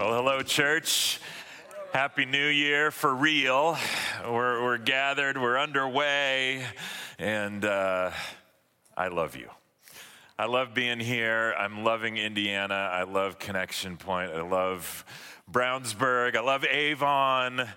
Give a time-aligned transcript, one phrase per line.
[0.00, 1.20] Well, hello, church.
[1.92, 3.76] Happy New Year for real.
[4.24, 6.64] We're, we're gathered, we're underway,
[7.18, 8.10] and uh,
[8.96, 9.50] I love you.
[10.38, 11.54] I love being here.
[11.58, 12.88] I'm loving Indiana.
[12.90, 14.32] I love Connection Point.
[14.32, 15.04] I love
[15.52, 16.34] Brownsburg.
[16.34, 17.68] I love Avon.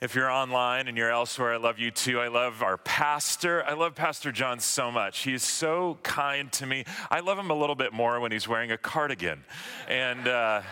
[0.00, 2.20] If you're online and you're elsewhere, I love you too.
[2.20, 3.62] I love our pastor.
[3.66, 5.24] I love Pastor John so much.
[5.24, 6.84] He is so kind to me.
[7.10, 9.44] I love him a little bit more when he's wearing a cardigan.
[9.88, 10.62] And uh,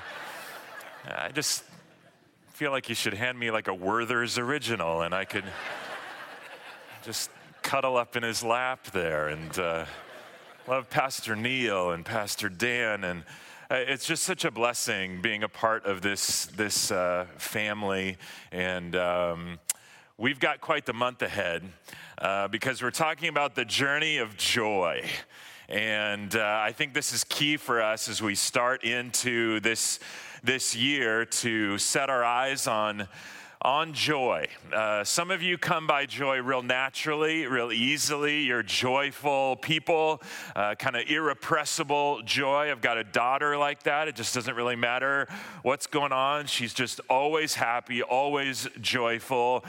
[1.08, 1.62] I just
[2.54, 5.44] feel like you should hand me like a Werther's original and I could
[7.04, 7.30] just
[7.62, 9.28] cuddle up in his lap there.
[9.28, 9.84] And uh,
[10.66, 13.04] love Pastor Neil and Pastor Dan.
[13.04, 13.22] And
[13.70, 18.16] uh, it's just such a blessing being a part of this, this uh, family.
[18.50, 19.60] And um,
[20.18, 21.62] we've got quite the month ahead
[22.18, 25.08] uh, because we're talking about the journey of joy.
[25.69, 29.98] And uh, I think this is key for us as we start into this,
[30.45, 33.09] this year to set our eyes on
[33.62, 34.47] on joy.
[34.72, 38.42] Uh, some of you come by joy real naturally, real easily.
[38.42, 40.22] You're joyful people,
[40.55, 42.70] uh, kind of irrepressible joy.
[42.70, 44.06] I've got a daughter like that.
[44.06, 45.27] It just doesn't really matter
[45.62, 46.47] what's going on.
[46.47, 49.64] She's just always happy, always joyful.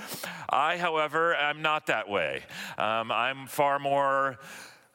[0.47, 2.43] I, however, am not that way.
[2.77, 4.37] Um, I'm far more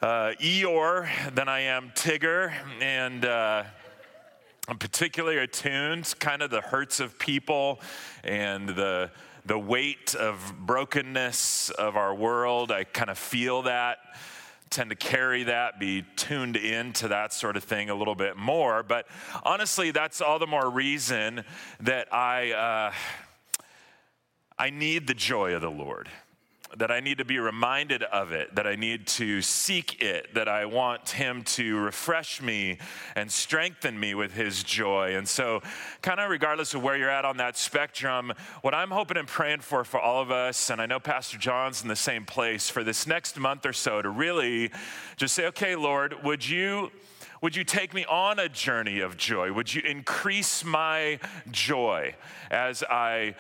[0.03, 2.53] uh, Eeyore than I am Tigger.
[2.81, 3.65] And, uh,
[4.69, 7.81] I'm particularly attuned to kind of the hurts of people
[8.23, 9.11] and the
[9.45, 12.71] the weight of brokenness of our world.
[12.71, 13.99] I kind of feel that,
[14.71, 18.37] tend to carry that, be tuned in to that sort of thing a little bit
[18.37, 18.85] more.
[18.85, 19.09] But
[19.43, 21.45] honestly, that's all the more reason
[21.81, 22.93] that I uh,
[24.57, 26.09] I need the joy of the Lord
[26.79, 30.49] that I need to be reminded of it, that I need to seek it, that
[30.49, 32.79] I want Him to refresh me
[33.15, 35.17] and strengthen me with His joy.
[35.17, 35.63] And so,
[36.01, 38.33] kind of regardless of where you're at on that spectrum,
[38.63, 41.83] what I'm hoping and praying for for all of us, and I know Pastor John's
[41.83, 44.71] in the same place, for this next month or so to really
[45.17, 46.91] just say, okay, Lord, would you.
[47.43, 49.53] Would you take me on a journey of joy?
[49.53, 51.19] Would you increase my
[51.51, 52.15] joy
[52.53, 53.35] as I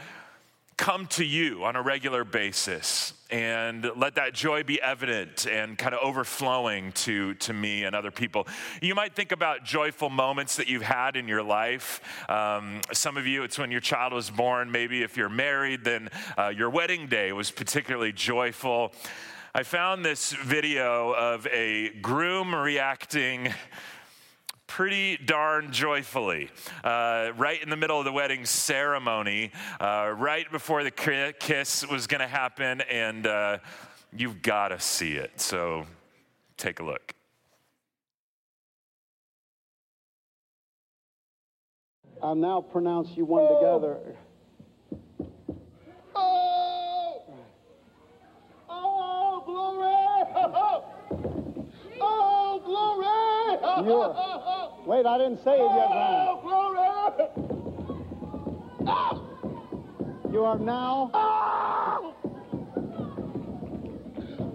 [0.83, 5.95] come to you on a regular basis and let that joy be evident and kind
[5.95, 8.49] of overflowing to, to me and other people.
[8.81, 12.01] You might think about joyful moments that you've had in your life.
[12.29, 14.73] Um, some of you, it's when your child was born.
[14.73, 18.93] Maybe if you're married, then uh, your wedding day was particularly joyful.
[19.55, 23.55] I found this video of a groom reacting
[24.73, 26.49] pretty darn joyfully.
[26.83, 32.07] Uh, right in the middle of the wedding ceremony, uh, right before the kiss was
[32.07, 33.59] going to happen, and uh,
[34.17, 35.39] you've got to see it.
[35.39, 35.85] So
[36.57, 37.15] take a look.
[42.23, 43.59] I now pronounce you one oh.
[43.59, 43.99] together.
[46.17, 47.25] Oh!
[48.71, 51.39] Oh, glory!
[52.05, 53.07] Oh, glory!
[54.87, 56.39] Wait, I didn't say it yet, Ron.
[58.85, 59.23] Oh,
[60.33, 61.11] you are now.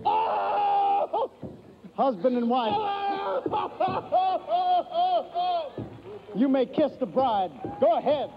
[0.05, 1.31] Oh!
[1.95, 2.73] Husband and wife.
[2.75, 3.07] Oh.
[6.35, 7.51] You may kiss the bride.
[7.79, 8.29] Go ahead.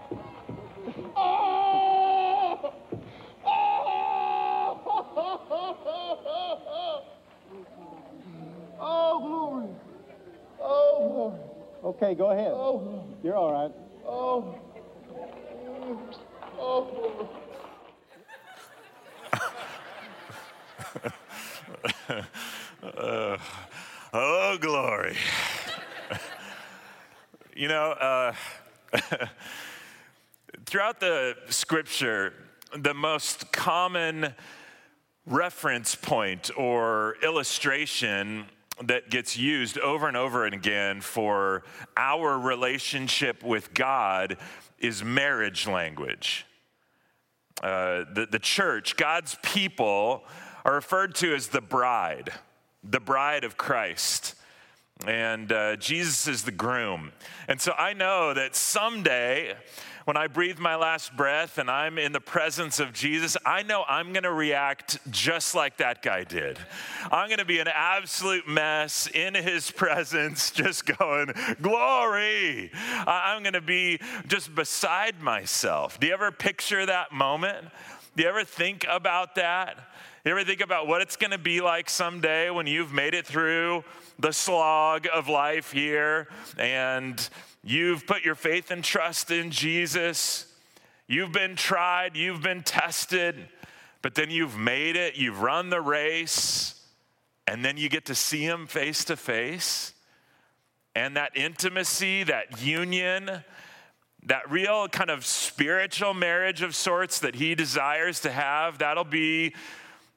[8.83, 9.69] Oh, glory.
[10.59, 11.39] Oh, glory.
[11.83, 12.51] Okay, go ahead.
[12.53, 13.03] Oh.
[13.23, 13.71] You're all right.
[14.05, 14.55] Oh.
[16.59, 17.29] Oh.
[22.83, 23.37] uh,
[24.13, 25.17] oh, glory.
[27.55, 28.33] you know, uh,
[30.67, 32.33] throughout the scripture,
[32.77, 34.35] the most common
[35.25, 38.45] reference point or illustration
[38.83, 41.63] that gets used over and over and again for
[41.95, 44.37] our relationship with God
[44.79, 46.45] is marriage language.
[47.61, 50.23] Uh, the, the church, God's people,
[50.65, 52.31] are referred to as the bride,
[52.83, 54.35] the bride of Christ.
[55.05, 57.11] and uh, Jesus is the groom.
[57.47, 59.55] And so I know that someday,
[60.11, 63.85] when I breathe my last breath and I'm in the presence of Jesus, I know
[63.87, 66.59] I'm gonna react just like that guy did.
[67.09, 71.31] I'm gonna be an absolute mess in his presence, just going,
[71.61, 72.71] Glory!
[72.73, 75.97] I'm gonna be just beside myself.
[75.97, 77.69] Do you ever picture that moment?
[78.17, 79.77] Do you ever think about that?
[80.23, 83.83] You ever think about what it's gonna be like someday when you've made it through
[84.19, 86.27] the slog of life here
[86.57, 87.29] and
[87.63, 90.47] You've put your faith and trust in Jesus.
[91.07, 93.35] You've been tried, you've been tested,
[94.01, 96.81] but then you've made it, you've run the race,
[97.45, 99.93] and then you get to see Him face to face.
[100.95, 103.43] And that intimacy, that union,
[104.23, 109.53] that real kind of spiritual marriage of sorts that He desires to have, that'll be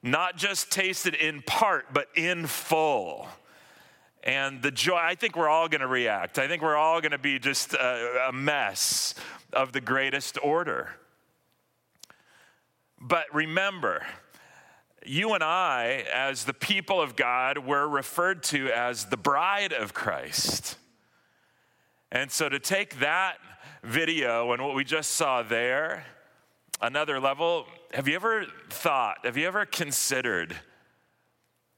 [0.05, 3.27] not just tasted in part, but in full
[4.25, 6.39] and the joy, I think we're all going to react.
[6.39, 9.15] I think we're all going to be just a, a, mess
[9.53, 10.89] of the greatest order.
[12.99, 14.07] But remember,
[15.05, 19.93] you and I, as the people of God, were referred to as the bride of
[19.93, 20.79] Christ.
[22.11, 23.37] And so to take that
[23.83, 26.07] video and what we just saw there,
[26.87, 30.57] another level, have you ever thought, have you ever considered?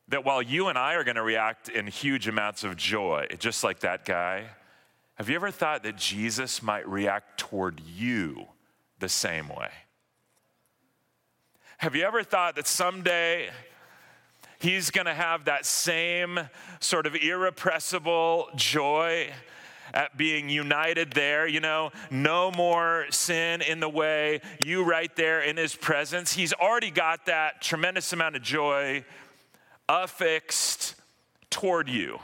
[0.09, 3.65] that while you and I are going to react in huge amounts of joy, just
[3.65, 4.45] like that guy,
[5.15, 8.47] have you ever thought that Jesus might react toward you
[8.99, 9.71] the same way?
[11.79, 13.51] Have you ever thought that someday
[14.61, 16.39] he's going to have that same
[16.81, 19.31] sort of irrepressible joy
[19.97, 21.49] at being united there?
[21.49, 26.35] You know, no more sin in the way, you right there in his presence.
[26.35, 29.05] He's already got that tremendous amount of joy
[29.89, 30.95] affixed
[31.51, 32.19] toward you.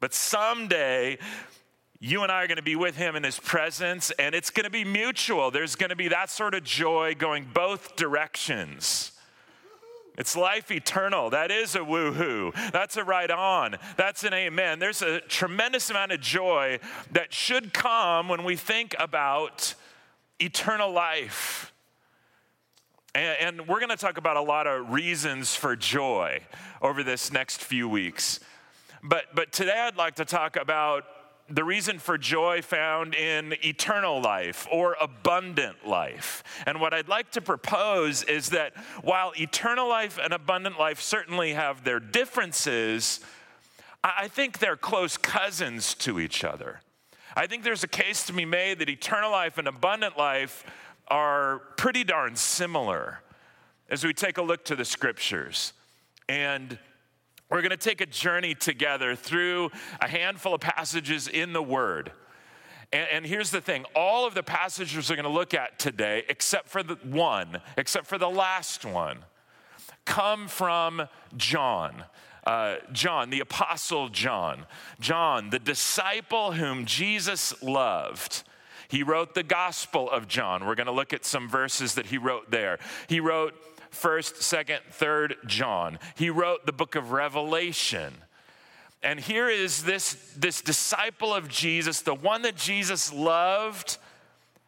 [0.00, 1.18] But someday,
[1.98, 4.64] you and I are going to be with him in his presence, and it's going
[4.64, 5.50] to be mutual.
[5.50, 9.12] There's going to be that sort of joy going both directions.
[10.20, 11.30] It's life eternal.
[11.30, 12.52] That is a woohoo.
[12.72, 13.76] That's a right on.
[13.96, 14.78] That's an amen.
[14.78, 16.78] There's a tremendous amount of joy
[17.12, 19.74] that should come when we think about
[20.38, 21.72] eternal life.
[23.14, 26.40] And, and we're going to talk about a lot of reasons for joy
[26.82, 28.40] over this next few weeks.
[29.02, 31.04] But, but today I'd like to talk about
[31.50, 36.44] the reason for joy found in eternal life or abundant life.
[36.64, 41.54] And what I'd like to propose is that while eternal life and abundant life certainly
[41.54, 43.20] have their differences,
[44.04, 46.80] I think they're close cousins to each other.
[47.36, 50.64] I think there's a case to be made that eternal life and abundant life
[51.08, 53.22] are pretty darn similar
[53.88, 55.72] as we take a look to the scriptures.
[56.28, 56.78] And
[57.50, 59.70] we're going to take a journey together through
[60.00, 62.12] a handful of passages in the Word.
[62.92, 66.24] And, and, here's the thing all of the passages we're going to look at today,
[66.28, 69.18] except for the one, except for the last one,
[70.04, 72.04] come from John.
[72.44, 74.64] Uh, John, the Apostle John.
[74.98, 78.44] John, the disciple whom Jesus loved.
[78.88, 80.66] He wrote the Gospel of John.
[80.66, 82.78] We're going to look at some verses that he wrote there.
[83.08, 83.54] He wrote
[83.92, 84.34] 1st,
[84.66, 85.98] 2nd, 3rd John.
[86.16, 88.14] He wrote the book of Revelation.
[89.02, 93.96] And here is this, this disciple of Jesus, the one that Jesus loved,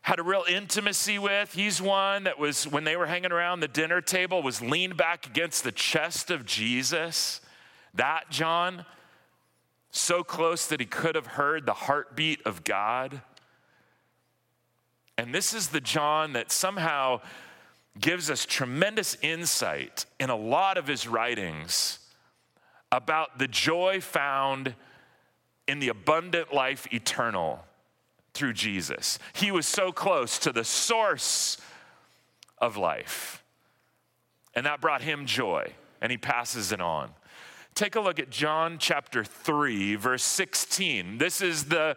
[0.03, 1.53] had a real intimacy with.
[1.53, 5.27] He's one that was, when they were hanging around the dinner table, was leaned back
[5.27, 7.41] against the chest of Jesus.
[7.95, 8.85] That John,
[9.91, 13.21] so close that he could have heard the heartbeat of God.
[15.19, 17.21] And this is the John that somehow
[18.01, 21.99] gives us tremendous insight in a lot of his writings
[22.91, 24.75] about the joy found
[25.69, 27.65] in the abundant life eternal
[28.35, 29.19] through Jesus.
[29.35, 31.59] He was so close to the source
[32.59, 33.43] of life,
[34.55, 37.11] and that brought him joy, and he passes it on.
[37.75, 41.19] Take a look at John chapter 3, verse 16.
[41.19, 41.97] This is the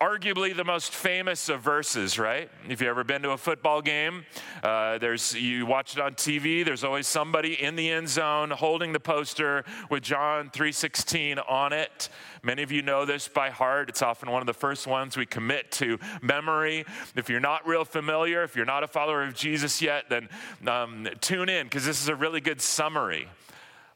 [0.00, 2.50] arguably the most famous of verses, right?
[2.68, 4.26] If you've ever been to a football game,
[4.62, 6.64] uh, there's you watch it on TV.
[6.64, 12.10] There's always somebody in the end zone holding the poster with John 3:16 on it.
[12.42, 13.88] Many of you know this by heart.
[13.88, 16.84] It's often one of the first ones we commit to memory.
[17.14, 20.28] If you're not real familiar, if you're not a follower of Jesus yet, then
[20.66, 23.28] um, tune in because this is a really good summary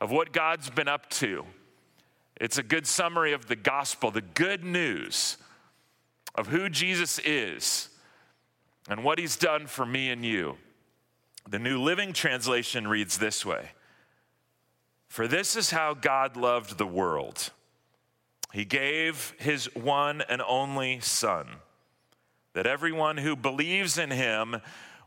[0.00, 1.45] of what God's been up to.
[2.40, 5.37] It's a good summary of the gospel, the good news
[6.34, 7.88] of who Jesus is
[8.88, 10.56] and what he's done for me and you.
[11.49, 13.70] The New Living Translation reads this way
[15.08, 17.50] For this is how God loved the world.
[18.52, 21.46] He gave his one and only Son,
[22.52, 24.56] that everyone who believes in him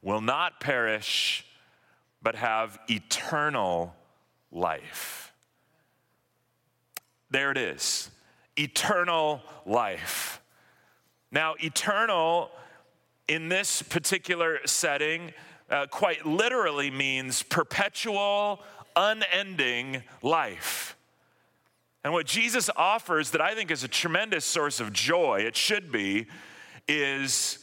[0.01, 1.45] will not perish,
[2.21, 3.93] but have eternal
[4.51, 5.33] life.
[7.29, 8.09] There it is
[8.55, 10.39] eternal life.
[11.33, 12.51] Now, eternal
[13.27, 15.33] in this particular setting
[15.67, 18.61] uh, quite literally means perpetual,
[18.95, 20.95] unending life.
[22.03, 25.91] And what Jesus offers that I think is a tremendous source of joy, it should
[25.91, 26.27] be,
[26.87, 27.57] is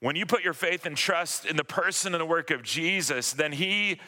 [0.00, 3.32] when you put your faith and trust in the person and the work of Jesus,
[3.32, 4.00] then he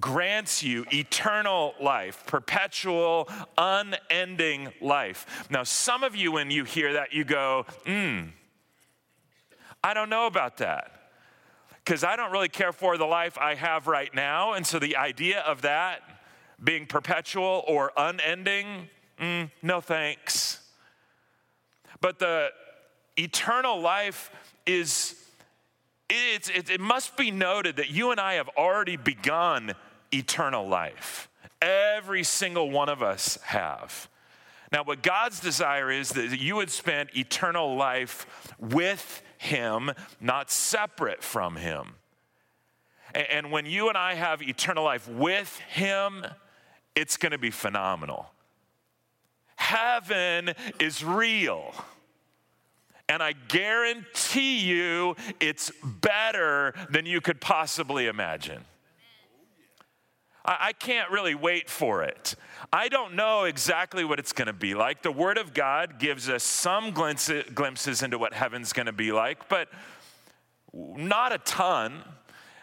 [0.00, 5.46] grants you eternal life, perpetual, unending life.
[5.50, 8.28] Now, some of you, when you hear that, you go, hmm,
[9.84, 10.90] I don't know about that.
[11.84, 14.52] Because I don't really care for the life I have right now.
[14.52, 16.00] And so the idea of that
[16.62, 18.88] being perpetual or unending,
[19.20, 20.60] mm, no thanks.
[22.00, 22.50] But the
[23.16, 24.30] eternal life
[24.64, 25.16] is,
[26.08, 29.74] it, it, it must be noted that you and I have already begun
[30.12, 31.28] eternal life.
[31.60, 34.08] Every single one of us have.
[34.72, 38.26] Now, what God's desire is that you would spend eternal life
[38.58, 41.94] with Him, not separate from Him.
[43.14, 46.24] And when you and I have eternal life with Him,
[46.94, 48.26] it's going to be phenomenal.
[49.56, 51.74] Heaven is real.
[53.12, 58.64] And I guarantee you it's better than you could possibly imagine.
[60.46, 62.36] I can't really wait for it.
[62.72, 65.02] I don't know exactly what it's going to be like.
[65.02, 69.46] The Word of God gives us some glimpses into what heaven's going to be like,
[69.50, 69.68] but
[70.72, 72.04] not a ton.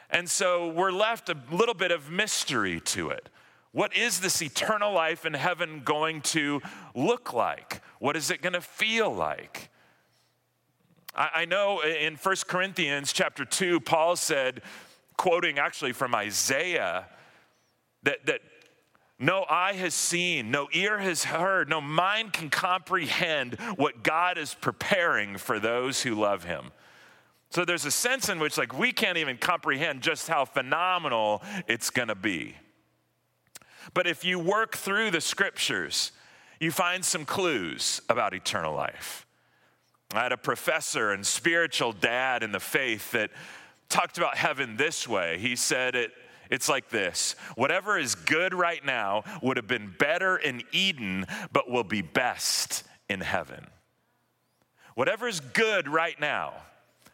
[0.09, 3.29] And so we're left a little bit of mystery to it.
[3.71, 6.59] What is this eternal life in heaven going to
[6.95, 7.83] look like?
[7.99, 9.69] What is it going to feel like?
[11.15, 14.61] I, know in 1 Corinthians chapter 2, Paul said,
[15.17, 17.07] quoting actually from Isaiah,
[18.03, 18.41] that, that
[19.17, 24.53] no eye has seen, no ear has heard, no mind can comprehend what God is
[24.53, 26.71] preparing for those who love him.
[27.49, 31.89] So there's a sense in which like we can't even comprehend just how phenomenal it's
[32.07, 32.55] to be.
[33.93, 36.11] But if you work through the scriptures,
[36.59, 39.25] you find some clues about eternal life.
[40.13, 43.29] I had a professor and spiritual dad in the faith that
[43.89, 45.37] talked about heaven this way.
[45.37, 46.11] He said it
[46.49, 51.69] it's like this whatever is good right now would have been better in Eden, but
[51.69, 53.67] will be best in heaven.
[54.95, 56.53] Whatever is good right now,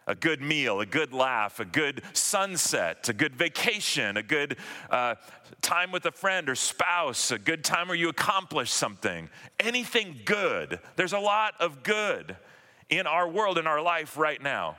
[0.07, 4.57] a good meal, a good laugh, a good sunset, a good vacation, a good
[4.89, 5.15] uh,
[5.61, 10.79] time with a friend or spouse, a good time where you accomplish something, anything good.
[10.95, 12.37] There's a lot of good
[12.89, 14.77] in our world, in our life right now.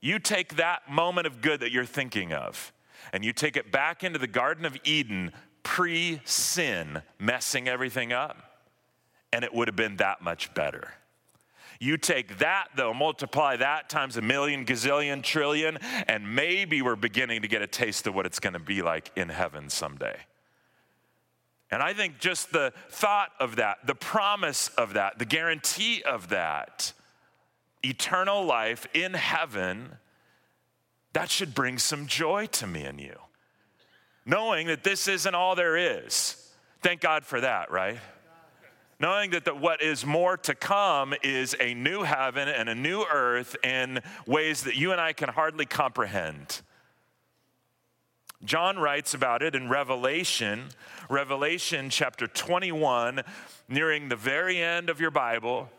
[0.00, 2.72] You take that moment of good that you're thinking of
[3.12, 8.62] and you take it back into the Garden of Eden pre sin, messing everything up,
[9.32, 10.94] and it would have been that much better.
[11.78, 17.40] You take that, though, multiply that times a million, gazillion, trillion, and maybe we're beginning
[17.40, 20.16] to get a taste of what it's going to be like in heaven someday.
[21.70, 26.28] And I think just the thought of that, the promise of that, the guarantee of
[26.28, 26.92] that,
[27.82, 29.96] eternal life in heaven
[31.12, 33.16] that should bring some joy to me and you.
[34.24, 36.52] Knowing that this isn't all there is.
[36.82, 37.98] Thank God for that, right?
[39.00, 43.02] Knowing that the, what is more to come is a new heaven and a new
[43.10, 46.60] earth in ways that you and I can hardly comprehend.
[48.44, 50.68] John writes about it in Revelation,
[51.08, 53.22] Revelation chapter 21,
[53.68, 55.70] nearing the very end of your Bible.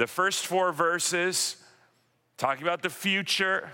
[0.00, 1.56] The first four verses
[2.38, 3.68] talking about the future,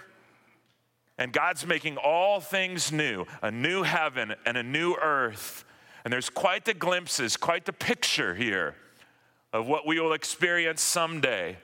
[1.16, 5.64] and God's making all things new a new heaven and a new earth.
[6.04, 8.74] And there's quite the glimpses, quite the picture here
[9.52, 11.58] of what we will experience someday.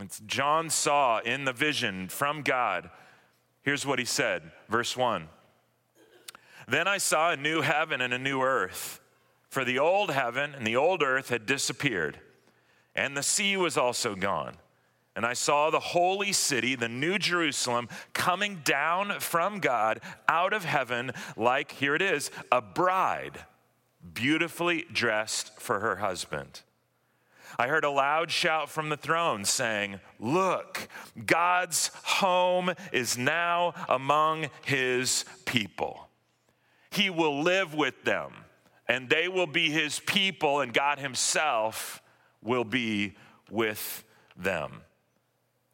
[0.00, 2.90] It's John saw in the vision from God.
[3.62, 5.28] Here's what he said, verse 1.
[6.66, 8.98] Then I saw a new heaven and a new earth,
[9.48, 12.18] for the old heaven and the old earth had disappeared,
[12.96, 14.56] and the sea was also gone.
[15.14, 20.64] And I saw the holy city, the new Jerusalem, coming down from God out of
[20.64, 23.38] heaven, like, here it is, a bride,
[24.12, 26.60] beautifully dressed for her husband.
[27.58, 30.88] I heard a loud shout from the throne saying, Look,
[31.24, 36.08] God's home is now among his people.
[36.90, 38.32] He will live with them
[38.88, 42.00] and they will be his people, and God himself
[42.42, 43.14] will be
[43.50, 44.04] with
[44.36, 44.82] them.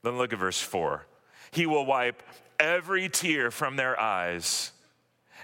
[0.02, 1.07] Then look at verse 4.
[1.50, 2.23] He will wipe
[2.59, 4.73] every tear from their eyes,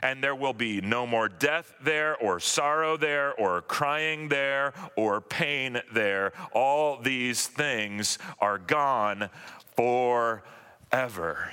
[0.03, 5.21] and there will be no more death there, or sorrow there, or crying there, or
[5.21, 6.33] pain there.
[6.53, 9.29] All these things are gone
[9.77, 11.53] forever.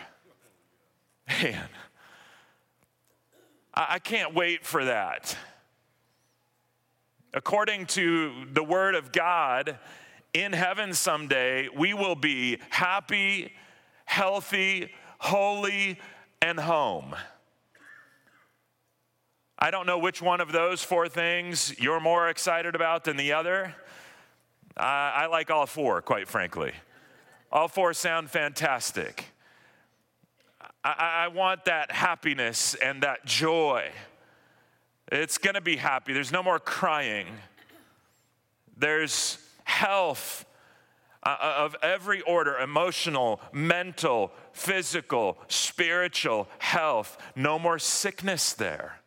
[1.27, 1.69] Man,
[3.73, 5.35] I can't wait for that.
[7.35, 9.77] According to the Word of God,
[10.33, 13.51] in heaven someday, we will be happy,
[14.05, 15.99] healthy, holy,
[16.41, 17.13] and home.
[19.59, 23.33] I don't know which one of those four things you're more excited about than the
[23.33, 23.75] other.
[24.77, 26.71] I, I like all four, quite frankly.
[27.51, 29.25] All four sound fantastic.
[30.85, 33.91] I, I want that happiness and that joy.
[35.11, 36.13] It's going to be happy.
[36.13, 37.27] There's no more crying.
[38.77, 40.45] There's health
[41.23, 47.17] uh, uh, of every order emotional, mental, physical, spiritual health.
[47.35, 48.99] No more sickness there.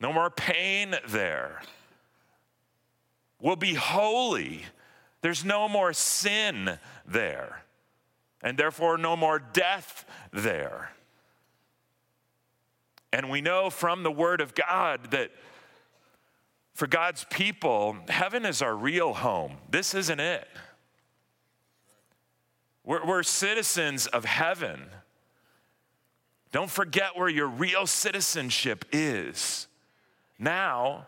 [0.00, 1.62] No more pain there.
[3.40, 4.64] We'll be holy.
[5.20, 7.62] There's no more sin there.
[8.40, 10.92] And therefore, no more death there.
[13.12, 15.30] And we know from the Word of God that
[16.74, 19.58] for God's people, heaven is our real home.
[19.70, 20.48] This isn't it.
[22.84, 24.86] We're, we're, citizens of heaven.
[26.50, 29.68] Don't forget where your real citizenship is.
[30.38, 31.06] Now,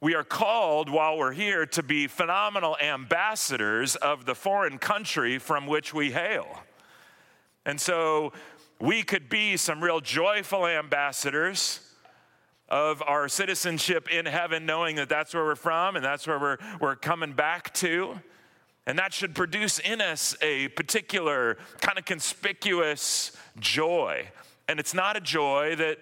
[0.00, 5.66] we are called while we're here to be phenomenal ambassadors of the foreign country from
[5.66, 6.46] which we hail.
[7.64, 8.32] And so
[8.84, 11.80] we could be some real joyful ambassadors
[12.68, 16.58] of our citizenship in heaven, knowing that that's where we're from and that's where we're,
[16.80, 18.20] we're coming back to.
[18.86, 24.28] And that should produce in us a particular kind of conspicuous joy.
[24.68, 25.98] And it's not a joy that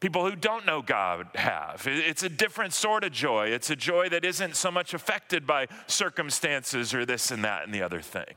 [0.00, 1.86] people who don't know God have.
[1.86, 3.48] It's a different sort of joy.
[3.48, 7.72] It's a joy that isn't so much affected by circumstances or this and that and
[7.72, 8.34] the other thing.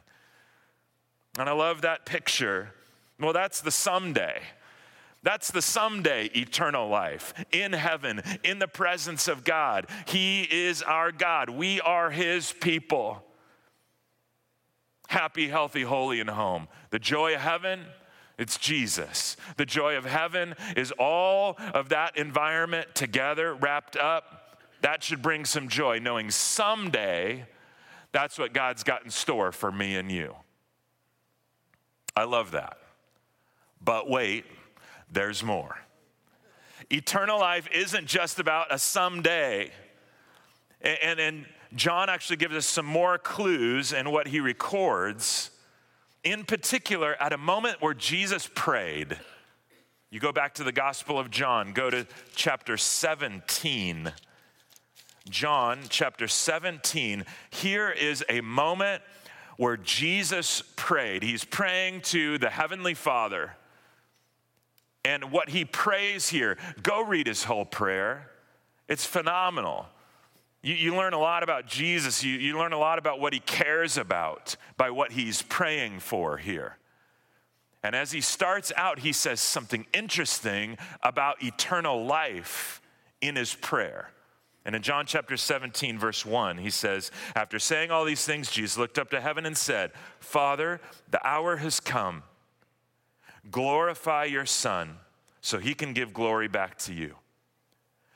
[1.40, 2.76] And I love that picture
[3.22, 4.42] well, that's the someday.
[5.24, 9.88] That's the someday eternal life in heaven, in the presence of God.
[10.08, 11.50] He is our God.
[11.50, 13.24] We are His people.
[15.08, 16.68] Happy, healthy, holy, and home.
[16.90, 17.82] The joy of heaven,
[18.40, 19.38] it's Jesus.
[19.58, 24.58] The joy of heaven is all of that environment together, wrapped up.
[24.82, 27.46] That should bring some joy, knowing someday
[28.12, 30.36] that's what God's got in store for me and you.
[32.16, 32.78] I love that.
[33.84, 34.46] But wait,
[35.12, 35.78] there's more.
[36.92, 39.72] Eternal life isn't just about a someday.
[40.82, 45.52] And, and John actually gives us some more clues in what he records.
[46.24, 49.18] In particular, at a moment where Jesus prayed,
[50.10, 54.12] you go back to the Gospel of John, go to chapter 17.
[55.30, 57.26] John chapter 17.
[57.52, 59.04] Here is a moment
[59.58, 61.24] where Jesus prayed.
[61.24, 63.56] He's praying to the Heavenly Father.
[65.04, 68.30] And what he prays here, go read his whole prayer.
[68.88, 69.88] It's phenomenal.
[70.62, 73.40] You, you learn a lot about Jesus, you, you learn a lot about what he
[73.40, 76.78] cares about by what he's praying for here.
[77.84, 82.80] And as he starts out, he says something interesting about eternal life
[83.22, 84.12] in his prayer.
[84.64, 88.78] And in John chapter 17, verse 1, he says, After saying all these things, Jesus
[88.78, 92.22] looked up to heaven and said, Father, the hour has come.
[93.50, 94.98] Glorify your Son
[95.42, 97.16] so he can give glory back to you.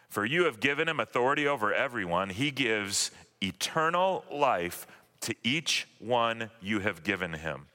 [0.10, 2.30] For you have given him authority over everyone.
[2.30, 3.12] He gives
[3.42, 4.88] eternal life
[5.22, 7.66] to each one you have given him.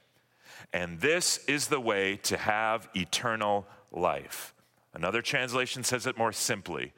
[0.73, 4.53] And this is the way to have eternal life.
[4.93, 6.93] Another translation says it more simply.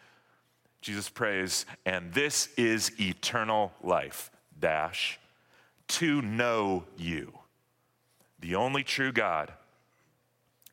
[0.82, 5.20] Jesus prays, and this is eternal life, dash,
[5.88, 7.34] to know you,
[8.40, 9.54] the only true God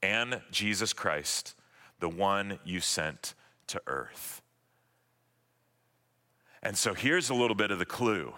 [0.03, 1.55] and Jesus Christ,
[1.99, 3.35] the one you sent
[3.69, 4.43] to earth.
[6.63, 8.35] And so here's a little bit of the clue.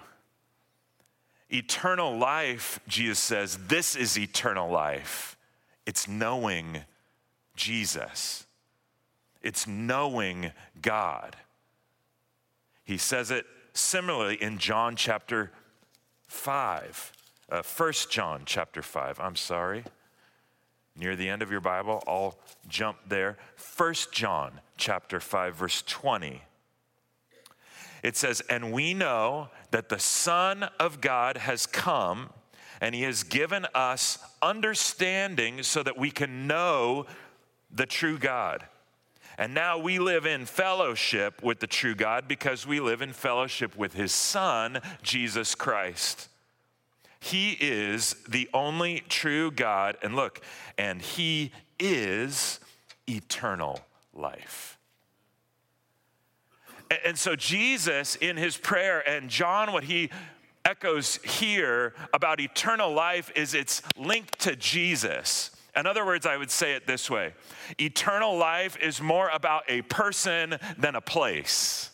[1.51, 5.37] Eternal life, Jesus says, this is eternal life.
[5.85, 6.85] It's knowing
[7.57, 8.46] Jesus,
[9.42, 11.37] it's knowing God.
[12.85, 15.51] He says it similarly in John chapter
[16.29, 17.12] 5,
[17.51, 19.20] uh, 1 John chapter 5.
[19.20, 19.85] I'm sorry
[20.96, 23.37] near the end of your Bible, I'll jump there.
[23.76, 26.42] 1 John chapter 5 verse 20.
[28.02, 32.31] it says, And we know that the Son of God has come
[32.81, 37.07] and he has given us understanding so that we can know
[37.70, 38.66] the true God.
[39.38, 43.76] And now we live in fellowship with the true God because we live in fellowship
[43.76, 46.28] with his Son, Jesus Christ.
[47.22, 49.96] He is the only true God.
[50.02, 50.40] And look,
[50.76, 52.58] and he is
[53.08, 53.78] eternal
[54.12, 54.76] life.
[57.04, 60.11] And so, Jesus in his prayer, and John, what he
[60.64, 65.52] echoes here about eternal life is it's linked to Jesus.
[65.76, 67.35] In other words, I would say it this way
[67.78, 71.91] eternal life is more about a person than a place.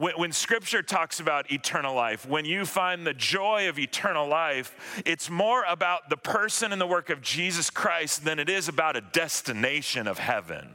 [0.00, 5.02] When, when, scripture talks about eternal life, when you find the joy of eternal life,
[5.04, 8.96] it's more about the person and the work of Jesus Christ than it is about
[8.96, 10.70] a destination of heaven.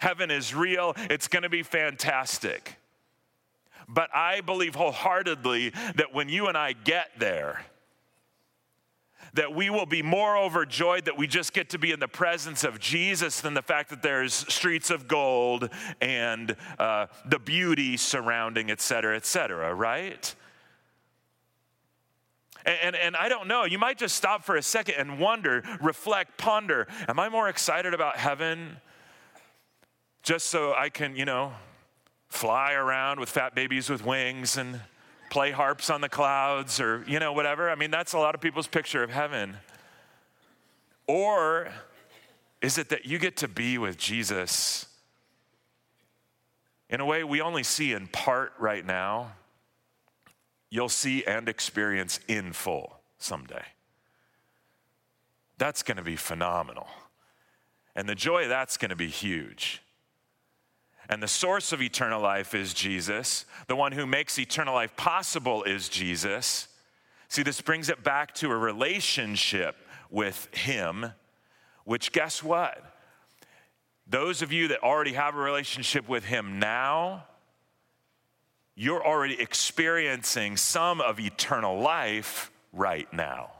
[0.00, 2.76] Heaven is real, it's gonna be fantastic.
[3.86, 7.66] But I believe wholeheartedly that when you and I get there,
[9.34, 12.64] that we will be more overjoyed that we just get to be in the presence
[12.64, 18.70] of Jesus than the fact that there's streets of gold and uh, the beauty surrounding,
[18.70, 20.34] et cetera, et cetera, right?
[22.64, 25.64] And, and, and, I don't know, you might just stop for a second and wonder,
[25.80, 28.76] reflect, ponder Am I more excited about heaven
[30.22, 31.52] just so I can, you know,
[32.28, 34.80] fly around with fat babies with wings and
[35.32, 37.70] play harps on the clouds or, you know, whatever.
[37.70, 39.56] I mean, that's a lot of people's picture of heaven.
[41.06, 41.72] Or
[42.60, 44.84] is it that you get to be with Jesus
[46.90, 49.32] in a way we only see in part right now?
[50.68, 53.64] You'll see and experience in full someday.
[55.56, 56.88] That's going to be phenomenal.
[57.96, 59.80] And the joy of that's going to be huge.
[61.12, 63.44] And the source of eternal life is Jesus.
[63.66, 66.68] The one who makes eternal life possible is Jesus.
[67.28, 69.76] See, this brings it back to a relationship
[70.08, 71.12] with Him,
[71.84, 72.82] which, guess what?
[74.06, 77.24] Those of you that already have a relationship with Him now,
[78.74, 83.50] you're already experiencing some of eternal life right now.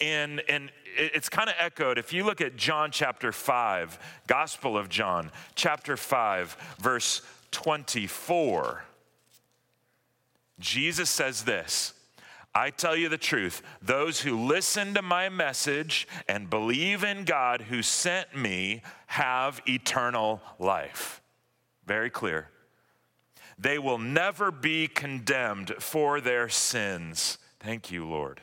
[0.00, 1.98] And, and it's kind of echoed.
[1.98, 8.84] If you look at John chapter 5, Gospel of John, chapter 5, verse 24,
[10.60, 11.94] Jesus says this
[12.54, 17.62] I tell you the truth, those who listen to my message and believe in God
[17.62, 21.20] who sent me have eternal life.
[21.86, 22.48] Very clear.
[23.58, 27.38] They will never be condemned for their sins.
[27.60, 28.40] Thank you, Lord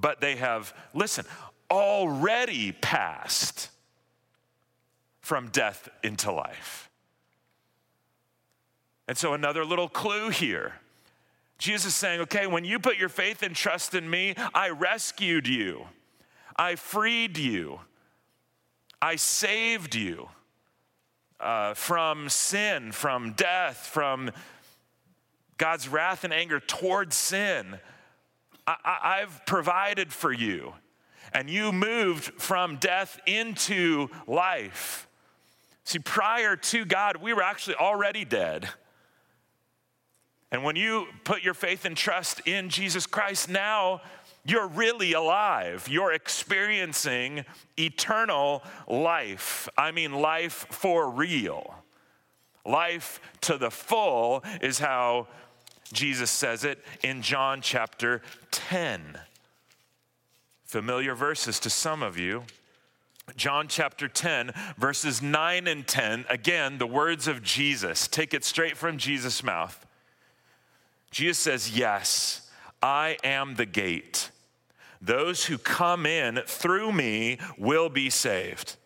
[0.00, 1.24] but they have, listen,
[1.70, 3.70] already passed
[5.20, 6.88] from death into life.
[9.06, 10.74] And so, another little clue here.
[11.58, 15.48] Jesus is saying, okay, when you put your faith and trust in me, I rescued
[15.48, 15.86] you,
[16.54, 17.80] I freed you,
[19.02, 20.28] I saved you
[21.40, 24.30] uh, from sin, from death, from
[25.56, 27.78] God's wrath and anger towards sin.
[28.84, 30.74] I, have provided for you.
[31.32, 35.08] And you moved from death into life.
[35.84, 38.68] See, prior to God, we were actually already dead.
[40.50, 44.00] And when you put your faith and trust in Jesus Christ, now
[44.44, 45.88] you're really alive.
[45.90, 47.44] You're experiencing
[47.78, 49.68] eternal life.
[49.76, 51.74] I mean, life for real.
[52.64, 55.28] Life to the full is how
[55.92, 59.18] Jesus says it in John chapter 10.
[60.64, 62.44] Familiar verses to some of you.
[63.36, 66.26] John chapter 10, verses 9 and 10.
[66.28, 68.08] Again, the words of Jesus.
[68.08, 69.86] Take it straight from Jesus' mouth.
[71.10, 72.50] Jesus says, Yes,
[72.82, 74.30] I am the gate.
[75.00, 78.76] Those who come in through me will be saved.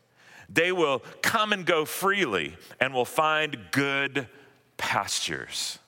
[0.48, 4.28] They will come and go freely and will find good
[4.76, 5.78] pastures.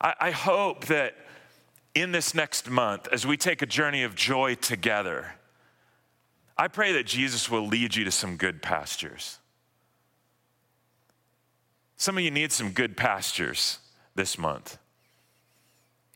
[0.00, 1.14] I, I hope that
[1.94, 5.34] in this next month, as we take a journey of joy together,
[6.58, 9.38] I pray that Jesus will lead you to some good pastures.
[11.96, 13.78] Some of you need some good pastures
[14.14, 14.78] this month.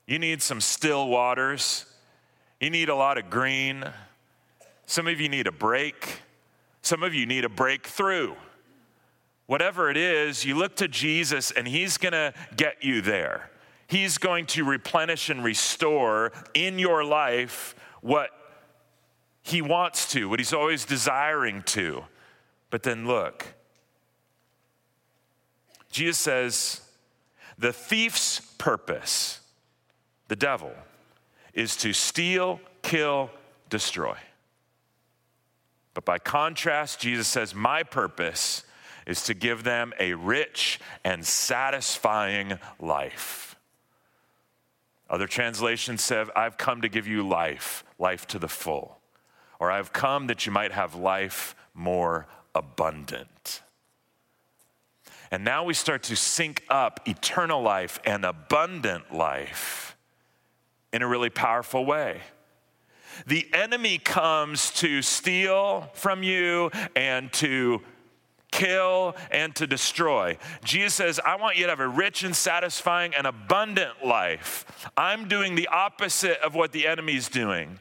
[0.06, 1.86] You need some still waters.
[2.60, 3.84] You need a lot of green.
[4.84, 6.20] Some of you need a break.
[6.82, 8.34] Some of you need a breakthrough.
[9.46, 13.50] Whatever it is, you look to Jesus and He's gonna get you there.
[13.90, 18.30] He's going to replenish and restore in your life what
[19.42, 22.04] He wants to, what He's always desiring to.
[22.70, 23.54] But then look,
[25.90, 26.82] Jesus says,
[27.58, 29.40] the thief's purpose,
[30.28, 30.72] the devil,
[31.52, 33.28] is to steal, kill,
[33.70, 34.16] destroy.
[35.94, 38.62] But by contrast, Jesus says, My purpose
[39.04, 43.49] is to give them a rich and satisfying life.
[45.10, 48.98] Other translations say, I've come to give you life, life to the full.
[49.58, 53.62] Or I've come that you might have life more abundant.
[55.32, 59.96] And now we start to sync up eternal life and abundant life
[60.92, 62.20] in a really powerful way.
[63.26, 67.82] The enemy comes to steal from you and to
[68.50, 70.36] kill and to destroy.
[70.64, 74.90] Jesus says, I want you to have a rich and satisfying and abundant life.
[74.96, 77.78] I'm doing the opposite of what the enemy's doing.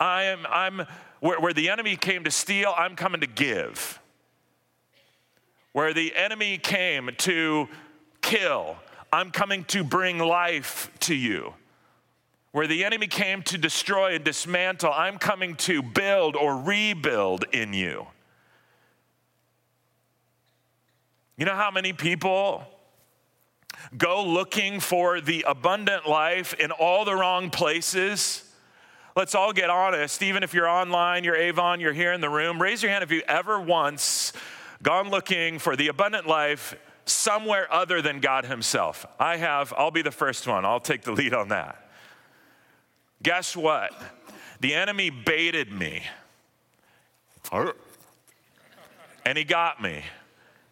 [0.00, 0.86] I am, I'm,
[1.20, 4.00] where, where the enemy came to steal, I'm coming to give.
[5.72, 7.68] Where the enemy came to
[8.20, 8.76] kill,
[9.12, 11.54] I'm coming to bring life to you.
[12.52, 17.72] Where the enemy came to destroy and dismantle, I'm coming to build or rebuild in
[17.72, 18.06] you.
[21.38, 22.64] You know how many people
[23.96, 28.42] go looking for the abundant life in all the wrong places?
[29.14, 30.20] Let's all get honest.
[30.20, 33.12] Even if you're online, you're Avon, you're here in the room, raise your hand if
[33.12, 34.32] you ever once
[34.82, 36.74] gone looking for the abundant life
[37.04, 39.06] somewhere other than God Himself.
[39.20, 40.64] I have, I'll be the first one.
[40.64, 41.88] I'll take the lead on that.
[43.22, 43.92] Guess what?
[44.58, 46.02] The enemy baited me.
[49.24, 50.02] And he got me.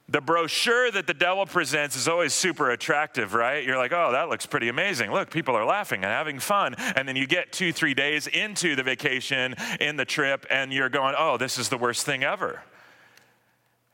[0.08, 3.64] The brochure that the devil presents is always super attractive, right?
[3.64, 5.10] You're like, oh, that looks pretty amazing.
[5.10, 6.76] Look, people are laughing and having fun.
[6.78, 10.88] And then you get two, three days into the vacation, in the trip, and you're
[10.88, 12.62] going, oh, this is the worst thing ever.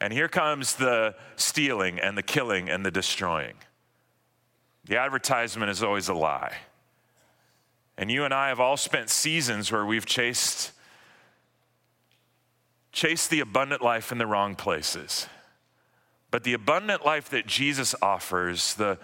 [0.02, 3.54] And here comes the stealing and the killing and the destroying.
[4.84, 6.56] The advertisement is always a lie.
[7.96, 10.72] And you and I have all spent seasons where we've chased
[12.90, 15.26] chased the abundant life in the wrong places.
[16.32, 18.98] But the abundant life that Jesus offers, the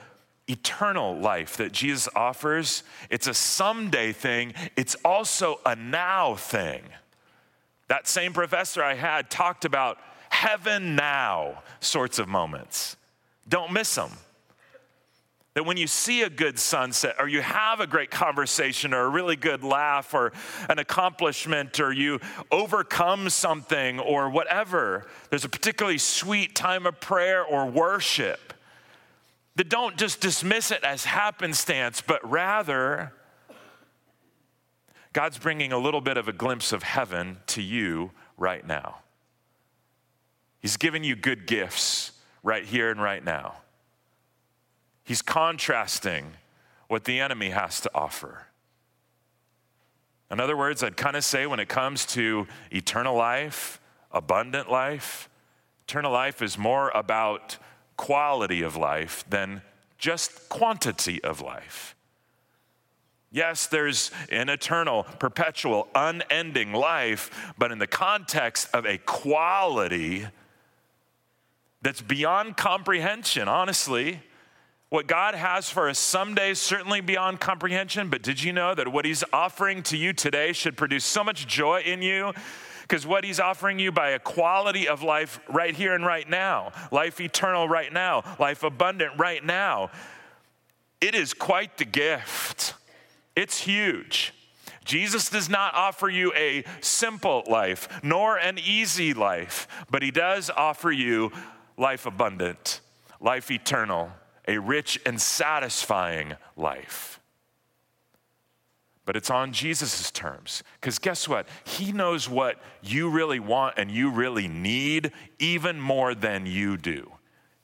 [0.48, 6.82] eternal life that Jesus offers, it's a someday thing, it's also a now thing.
[7.88, 9.98] That same professor I had talked about
[10.30, 12.96] heaven now sorts of moments.
[13.46, 14.10] Don't miss them.
[15.58, 19.08] That when you see a good sunset, or you have a great conversation, or a
[19.08, 20.32] really good laugh, or
[20.68, 22.20] an accomplishment, or you
[22.52, 28.54] overcome something, or whatever, there's a particularly sweet time of prayer or worship.
[29.56, 33.12] That don't just dismiss it as happenstance, but rather,
[35.12, 38.98] God's bringing a little bit of a glimpse of heaven to you right now.
[40.60, 42.12] He's given you good gifts
[42.44, 43.56] right here and right now.
[45.08, 46.34] He's contrasting
[46.86, 48.48] what the enemy has to offer.
[50.30, 53.80] In other words, I'd kind of say when it comes to eternal life,
[54.12, 55.30] abundant life,
[55.86, 57.56] eternal life is more about
[57.96, 59.62] quality of life than
[59.96, 61.96] just quantity of life.
[63.30, 70.26] Yes, there's an eternal, perpetual, unending life, but in the context of a quality
[71.80, 74.20] that's beyond comprehension, honestly.
[74.90, 78.88] What God has for us someday is certainly beyond comprehension, but did you know that
[78.88, 82.32] what He's offering to you today should produce so much joy in you?
[82.82, 86.72] Because what He's offering you by a quality of life right here and right now,
[86.90, 89.90] life eternal right now, life abundant right now,
[91.02, 92.72] it is quite the gift.
[93.36, 94.32] It's huge.
[94.86, 100.48] Jesus does not offer you a simple life, nor an easy life, but He does
[100.48, 101.30] offer you
[101.76, 102.80] life abundant,
[103.20, 104.12] life eternal,
[104.48, 107.20] a rich and satisfying life.
[109.04, 110.62] But it's on Jesus' terms.
[110.80, 111.48] Because guess what?
[111.64, 117.12] He knows what you really want and you really need even more than you do,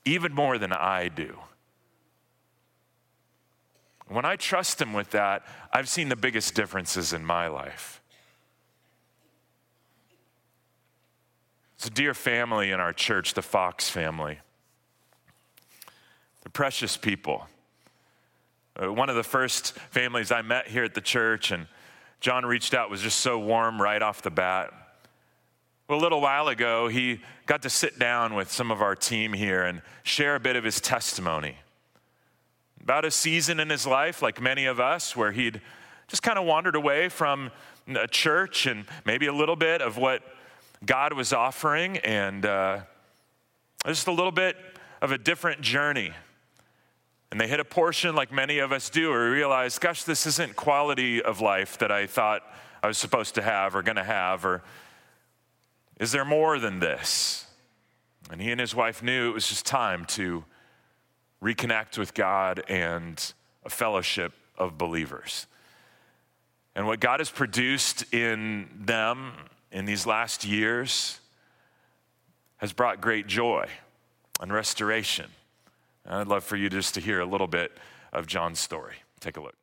[0.05, 1.39] even more than I do.
[4.07, 8.03] When I trust Him with that, I've seen the biggest differences in my life.
[11.77, 14.39] It's a dear family in our church, the Fox family.
[16.53, 17.47] Precious people.
[18.81, 21.67] Uh, one of the first families I met here at the church, and
[22.21, 24.73] John reached out, was just so warm right off the bat.
[25.89, 29.33] Well, a little while ago, he got to sit down with some of our team
[29.33, 31.57] here and share a bit of his testimony
[32.81, 35.61] about a season in his life, like many of us, where he'd
[36.07, 37.51] just kind of wandered away from
[37.89, 40.23] a church and maybe a little bit of what
[40.85, 42.81] God was offering, and uh,
[43.87, 44.57] just a little bit
[45.01, 46.13] of a different journey.
[47.31, 50.55] And they hit a portion like many of us do, we realize, gosh, this isn't
[50.57, 52.43] quality of life that I thought
[52.83, 54.63] I was supposed to have or to have, or
[55.99, 57.47] is there more than this?
[58.31, 60.45] And he and his wife knew it was just time to
[61.43, 63.33] reconnect with God and
[63.65, 65.47] a fellowship of believers.
[66.75, 69.33] And what God has produced in them
[69.71, 71.21] in these last years
[72.59, 73.67] has brought great joy
[74.41, 75.27] and restoration.
[76.05, 77.73] And I'd love for you just to hear a little bit
[78.13, 78.97] of John's story.
[79.21, 79.55] Take a look.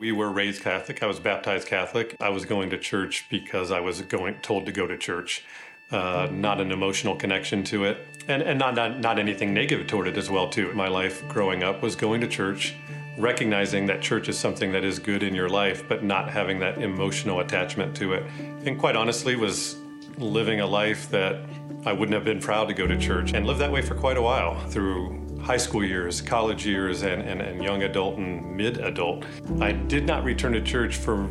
[0.00, 1.02] We were raised Catholic.
[1.02, 2.16] I was baptized Catholic.
[2.20, 5.44] I was going to church because I was going told to go to church.
[5.90, 10.08] Uh, not an emotional connection to it, and and not, not not anything negative toward
[10.08, 10.72] it as well too.
[10.72, 12.74] My life growing up was going to church,
[13.18, 16.78] recognizing that church is something that is good in your life, but not having that
[16.78, 18.24] emotional attachment to it.
[18.64, 19.76] And quite honestly, was
[20.18, 21.44] living a life that
[21.86, 24.16] I wouldn't have been proud to go to church and lived that way for quite
[24.16, 28.78] a while through high school years, college years, and, and, and young adult and mid
[28.78, 29.24] adult.
[29.60, 31.28] I did not return to church for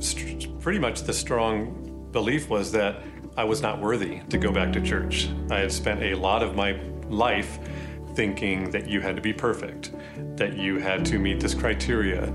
[0.00, 3.02] st- pretty much the strong belief was that
[3.36, 5.28] I was not worthy to go back to church.
[5.50, 7.58] I had spent a lot of my life
[8.14, 9.92] thinking that you had to be perfect,
[10.36, 12.32] that you had to meet this criteria,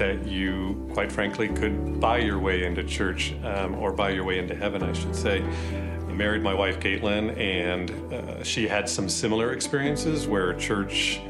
[0.00, 4.38] that you, quite frankly, could buy your way into church um, or buy your way
[4.38, 5.42] into heaven, I should say.
[5.42, 11.20] I married my wife, Caitlin, and uh, she had some similar experiences where church,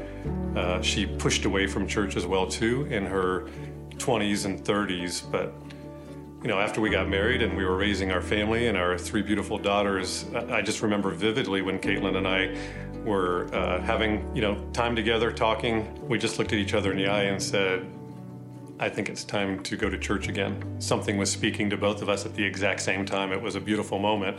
[0.55, 3.49] uh, she pushed away from church as well, too, in her
[3.97, 5.53] 20s and 30s, but
[6.41, 9.21] you know, after we got married and we were raising our family and our three
[9.21, 12.57] beautiful daughters, I just remember vividly when Caitlin and I
[13.03, 16.07] were uh, having, you know, time together talking.
[16.07, 17.85] We just looked at each other in the eye and said,
[18.81, 20.59] I think it's time to go to church again.
[20.79, 23.31] Something was speaking to both of us at the exact same time.
[23.31, 24.37] It was a beautiful moment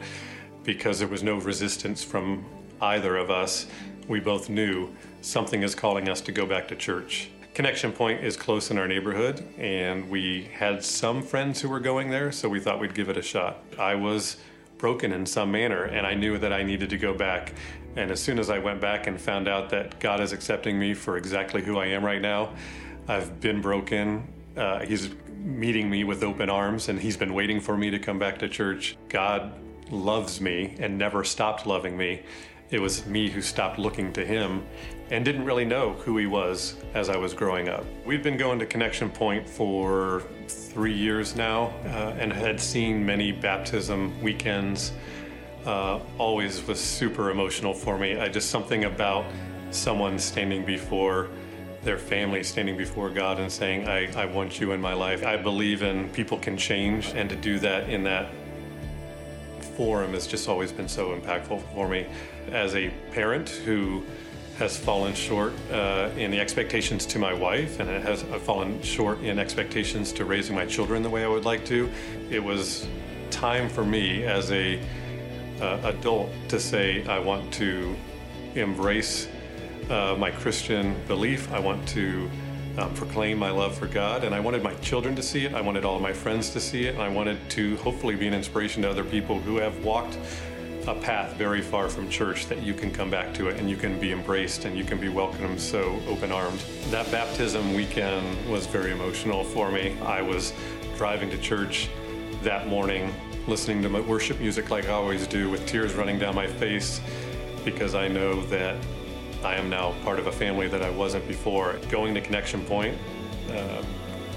[0.64, 2.44] because there was no resistance from
[2.80, 3.68] either of us.
[4.08, 7.30] We both knew something is calling us to go back to church.
[7.54, 12.10] Connection Point is close in our neighborhood, and we had some friends who were going
[12.10, 13.62] there, so we thought we'd give it a shot.
[13.78, 14.38] I was
[14.76, 17.52] broken in some manner, and I knew that I needed to go back.
[17.94, 20.94] And as soon as I went back and found out that God is accepting me
[20.94, 22.54] for exactly who I am right now,
[23.08, 24.32] I've been broken.
[24.56, 25.10] Uh, he's
[25.42, 28.48] meeting me with open arms, and He's been waiting for me to come back to
[28.48, 28.96] church.
[29.08, 29.52] God
[29.90, 32.22] loves me and never stopped loving me.
[32.70, 34.64] It was me who stopped looking to him
[35.10, 37.84] and didn't really know who he was as I was growing up.
[38.06, 43.30] We've been going to Connection Point for three years now uh, and had seen many
[43.30, 44.92] baptism weekends.
[45.66, 48.18] Uh, always was super emotional for me.
[48.18, 49.26] I just something about
[49.70, 51.28] someone standing before
[51.82, 55.24] their family, standing before God and saying, I, I want you in my life.
[55.24, 58.30] I believe in people can change, and to do that in that
[59.76, 62.06] forum has just always been so impactful for me
[62.50, 64.04] as a parent who
[64.58, 69.18] has fallen short uh, in the expectations to my wife, and it has fallen short
[69.20, 71.90] in expectations to raising my children the way I would like to.
[72.30, 72.86] It was
[73.30, 74.78] time for me as a
[75.60, 77.96] uh, adult to say I want to
[78.54, 79.26] embrace
[79.90, 81.50] uh, my Christian belief.
[81.52, 82.30] I want to
[82.78, 85.54] um, proclaim my love for God, and I wanted my children to see it.
[85.54, 88.26] I wanted all of my friends to see it, and I wanted to hopefully be
[88.26, 90.16] an inspiration to other people who have walked
[90.86, 93.76] a path very far from church that you can come back to it and you
[93.76, 96.58] can be embraced and you can be welcomed so open armed.
[96.90, 99.96] That baptism weekend was very emotional for me.
[100.02, 100.52] I was
[100.96, 101.88] driving to church
[102.42, 103.14] that morning,
[103.46, 107.00] listening to my worship music like I always do, with tears running down my face
[107.64, 108.76] because I know that
[109.44, 111.78] I am now part of a family that I wasn't before.
[111.90, 112.96] Going to Connection Point,
[113.50, 113.82] uh,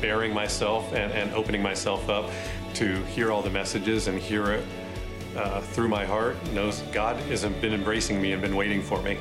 [0.02, 2.30] baring myself and, and opening myself up
[2.76, 4.66] to hear all the messages and hear it
[5.36, 9.18] uh, through my heart knows God has been embracing me and been waiting for me.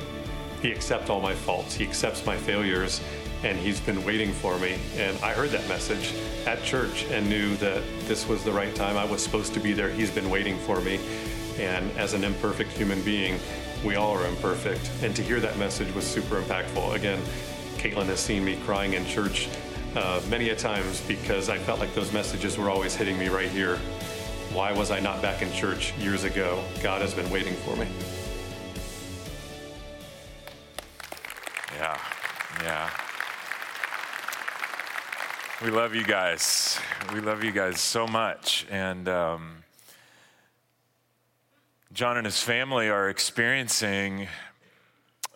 [0.61, 3.01] He accepts all my faults, He accepts my failures,
[3.43, 4.77] and He's been waiting for me.
[4.97, 6.13] And I heard that message
[6.47, 8.97] at church and knew that this was the right time.
[8.97, 9.89] I was supposed to be there.
[9.89, 10.99] He's been waiting for me.
[11.59, 13.39] And as an imperfect human being,
[13.83, 14.89] we all are imperfect.
[15.01, 16.95] And to hear that message was super impactful.
[16.95, 17.21] Again,
[17.77, 19.49] Caitlin has seen me crying in church
[19.95, 23.49] uh, many a times because I felt like those messages were always hitting me right
[23.49, 23.79] here
[24.55, 26.63] why was I not back in church years ago?
[26.81, 27.87] God has been waiting for me.
[31.75, 31.99] Yeah,
[32.63, 32.89] yeah.
[35.61, 36.79] We love you guys.
[37.13, 38.65] We love you guys so much.
[38.69, 39.64] And um,
[41.95, 44.27] John and his family are experiencing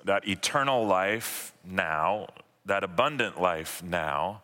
[0.04, 2.28] that eternal life now,
[2.66, 4.42] that abundant life now.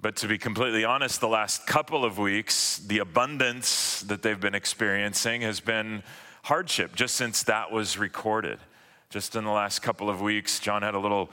[0.00, 4.54] But to be completely honest, the last couple of weeks, the abundance that they've been
[4.54, 6.04] experiencing has been
[6.44, 8.60] hardship just since that was recorded.
[9.10, 11.28] Just in the last couple of weeks, John had a little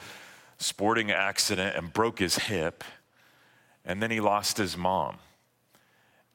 [0.58, 2.84] sporting accident and broke his hip,
[3.86, 5.18] and then he lost his mom.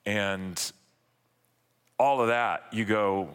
[0.05, 0.70] And
[1.99, 3.29] all of that, you go,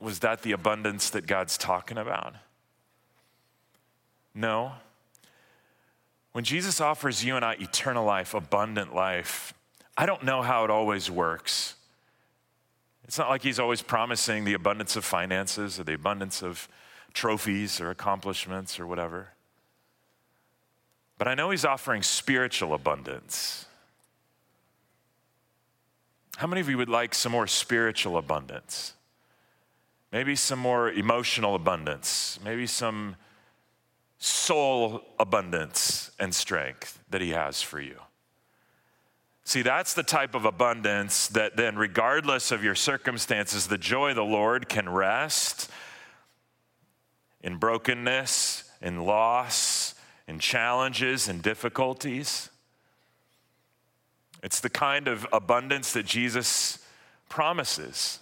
[0.00, 2.34] was that the abundance that God's talking about?
[4.34, 4.72] No.
[6.32, 9.54] When Jesus offers you and I eternal life, abundant life,
[9.96, 11.76] I don't know how it always works.
[13.04, 16.68] It's not like he's always promising the abundance of finances or the abundance of
[17.12, 19.28] trophies or accomplishments or whatever.
[21.16, 23.66] But I know he's offering spiritual abundance.
[26.36, 28.94] How many of you would like some more spiritual abundance?
[30.10, 33.16] Maybe some more emotional abundance, maybe some
[34.18, 37.98] soul abundance and strength that he has for you.
[39.44, 44.16] See, that's the type of abundance that then, regardless of your circumstances, the joy of
[44.16, 45.70] the Lord can rest
[47.42, 49.94] in brokenness, in loss,
[50.26, 52.48] in challenges, in difficulties.
[54.44, 56.78] It's the kind of abundance that Jesus
[57.30, 58.18] promises.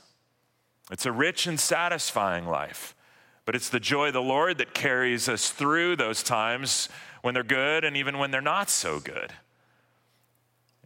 [0.88, 2.94] It's a rich and satisfying life,
[3.44, 6.88] but it's the joy of the Lord that carries us through those times
[7.22, 9.32] when they're good and even when they're not so good.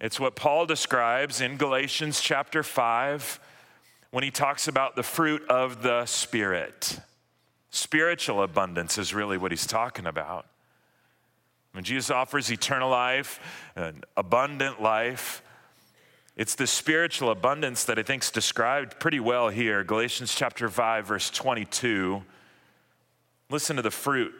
[0.00, 3.38] It's what Paul describes in Galatians chapter 5
[4.12, 6.98] when he talks about the fruit of the Spirit.
[7.68, 10.46] Spiritual abundance is really what he's talking about.
[11.76, 13.38] When Jesus offers eternal life,
[13.76, 15.42] an abundant life,
[16.34, 19.84] it's the spiritual abundance that I think is described pretty well here.
[19.84, 22.22] Galatians chapter 5, verse 22.
[23.50, 24.32] Listen to the fruit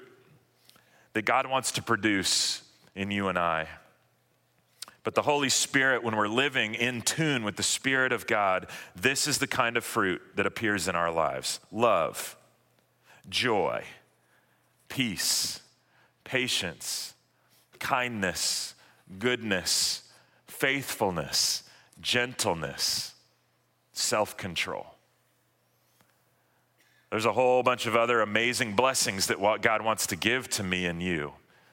[1.13, 2.63] that God wants to produce
[2.95, 3.69] in you and I.
[5.05, 9.27] But the Holy Spirit, when we're living in tune with the Spirit of God, this
[9.27, 12.35] is the kind of fruit that appears in our lives love,
[13.29, 13.85] joy,
[14.89, 15.61] peace,
[16.25, 17.13] patience,
[17.79, 18.75] kindness,
[19.19, 20.03] goodness,
[20.47, 21.63] faithfulness,
[22.01, 23.15] gentleness,
[23.93, 24.87] self control.
[27.11, 30.87] There's a whole bunch of other amazing blessings that God wants to give to me
[30.87, 31.33] and you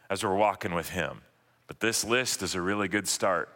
[0.09, 1.21] as we're walking with Him.
[1.67, 3.49] But this list is a really good start.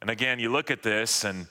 [0.00, 1.46] And again, you look at this and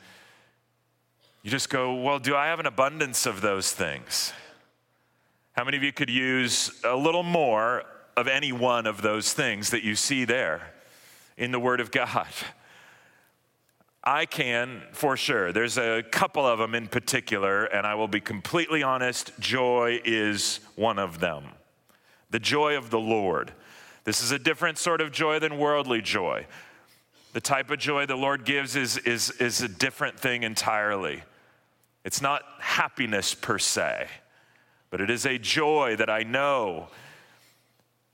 [1.43, 4.33] you just go, well, do I have an abundance of those things?
[5.53, 7.83] How many of you could use a little more
[8.19, 10.73] of any one of those things that you see there
[11.37, 12.27] in the Word of God?
[14.03, 15.51] I can for sure.
[15.51, 20.59] There's a couple of them in particular, and I will be completely honest joy is
[20.75, 21.45] one of them.
[22.29, 23.53] The joy of the Lord.
[24.03, 26.45] This is a different sort of joy than worldly joy.
[27.33, 31.23] The type of joy the Lord gives is, is, is a different thing entirely.
[32.03, 34.07] It's not happiness per se,
[34.89, 36.87] but it is a joy that I know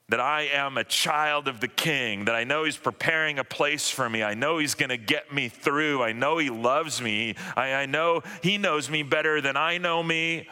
[0.09, 3.89] that I am a child of the king, that I know he's preparing a place
[3.89, 4.21] for me.
[4.21, 6.03] I know he's going to get me through.
[6.03, 7.35] I know he loves me.
[7.55, 10.47] I, I know he knows me better than I know me.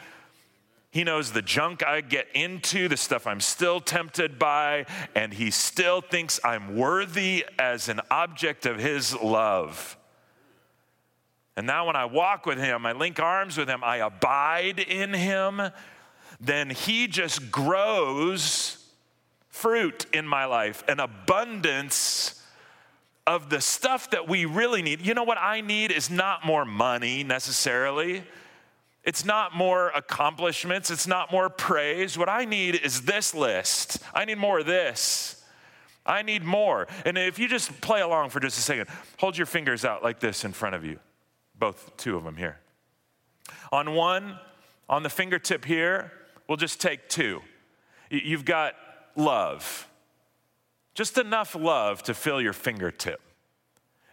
[0.90, 5.50] He knows the junk I get into, the stuff I'm still tempted by, and he
[5.50, 9.96] still thinks I'm worthy as an object of his love.
[11.56, 15.14] And now, when I walk with him, I link arms with him, I abide in
[15.14, 15.62] him,
[16.40, 18.83] then he just grows
[19.54, 22.42] fruit in my life, an abundance
[23.24, 25.00] of the stuff that we really need.
[25.00, 28.24] You know what I need is not more money necessarily.
[29.04, 30.90] It's not more accomplishments.
[30.90, 32.18] It's not more praise.
[32.18, 34.02] What I need is this list.
[34.12, 35.40] I need more of this.
[36.04, 36.88] I need more.
[37.06, 38.88] And if you just play along for just a second,
[39.18, 40.98] hold your fingers out like this in front of you,
[41.56, 42.58] both two of them here.
[43.70, 44.36] On one,
[44.88, 46.10] on the fingertip here,
[46.48, 47.40] we'll just take two.
[48.10, 48.74] You've got
[49.16, 49.88] love,
[50.94, 53.20] just enough love to fill your fingertip.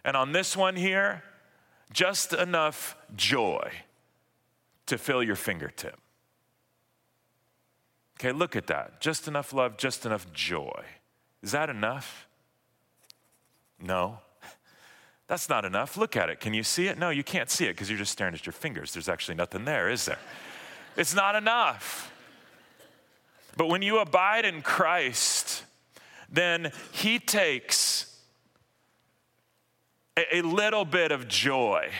[0.04, 1.22] And on this one here,
[1.92, 3.70] just enough joy
[4.86, 5.98] to fill your fingertip.
[8.18, 9.00] Okay, look at that.
[9.00, 10.84] Just enough love, just enough joy.
[11.42, 12.28] Is that enough?
[13.80, 14.18] No.
[15.26, 15.96] That's not enough.
[15.96, 16.40] Look at it.
[16.40, 16.98] Can you see it?
[16.98, 18.92] No, you can't see it because you're just staring at your fingers.
[18.92, 20.18] There's actually nothing there, is there?
[20.96, 22.11] It's not enough.
[23.56, 25.64] But when you abide in Christ,
[26.30, 28.20] then He takes
[30.16, 31.90] a, little bit of joy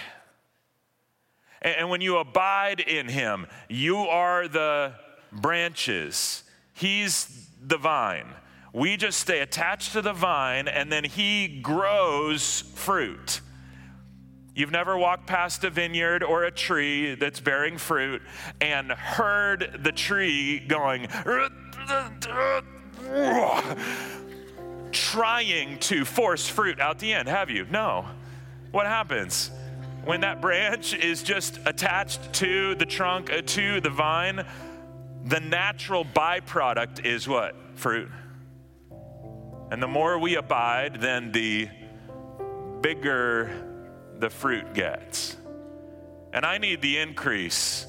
[1.63, 4.95] and when you abide in him, you are the
[5.31, 6.43] branches,
[6.75, 8.27] he's the vine.
[8.73, 13.41] We just stay attached to the vine, and then he grows fruit.
[14.55, 18.21] You've never walked past a vineyard or a tree that's bearing fruit
[18.61, 21.09] and heard the tree going,
[24.93, 27.67] trying to force fruit out the end, have you?
[27.71, 28.07] No.
[28.73, 29.51] What happens?
[30.05, 34.45] When that branch is just attached to the trunk, uh, to the vine,
[35.25, 37.55] the natural byproduct is what?
[37.75, 38.11] Fruit.
[39.71, 41.69] And the more we abide, then the
[42.83, 43.72] bigger
[44.23, 45.37] the fruit gets.
[46.33, 47.87] And I need the increase.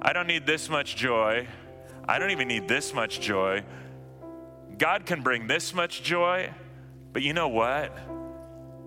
[0.00, 1.48] I don't need this much joy.
[2.06, 3.64] I don't even need this much joy.
[4.78, 6.50] God can bring this much joy,
[7.12, 7.92] but you know what?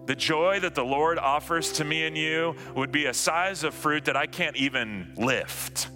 [0.06, 3.74] The joy that the Lord offers to me and you would be a size of
[3.74, 5.90] fruit that I can't even lift.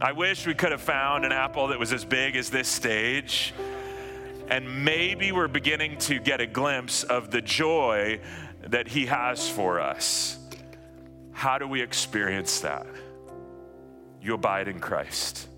[0.00, 3.54] I wish we could have found an apple that was as big as this stage.
[4.48, 8.20] And maybe we're beginning to get a glimpse of the joy
[8.68, 10.38] that He has for us.
[11.32, 12.86] How do we experience that?
[14.20, 15.48] You abide in Christ.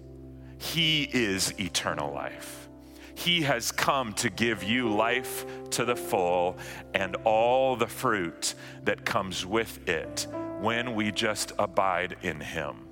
[0.59, 2.69] He is eternal life.
[3.15, 6.59] He has come to give you life to the full
[6.95, 10.27] and all the fruit that comes with it
[10.61, 12.89] when we just abide in Him.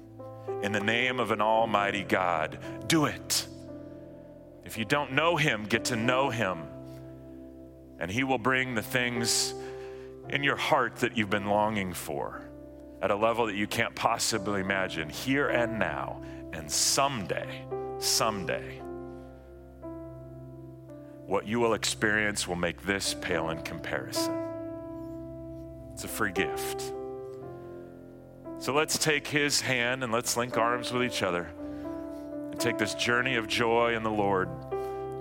[0.63, 3.47] In the name of an almighty God, do it.
[4.65, 6.63] If you don't know Him, get to know Him.
[7.99, 9.55] And He will bring the things
[10.33, 12.43] in your heart that you've been longing for
[13.03, 16.23] at a level that you can't possibly imagine here and now.
[16.55, 17.65] And someday,
[17.99, 18.81] someday,
[21.27, 24.35] what you will experience will make this pale in comparison.
[25.93, 26.93] It's a free gift.
[28.59, 31.51] So let's take his hand and let's link arms with each other
[32.51, 34.49] and take this journey of joy in the Lord